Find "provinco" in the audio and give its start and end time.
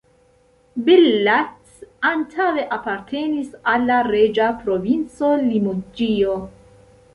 4.65-5.33